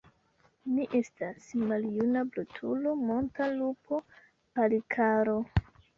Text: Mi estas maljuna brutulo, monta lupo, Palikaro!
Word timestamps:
Mi 0.75 0.85
estas 0.99 1.49
maljuna 1.73 2.23
brutulo, 2.37 2.95
monta 3.11 3.51
lupo, 3.59 4.01
Palikaro! 4.57 5.37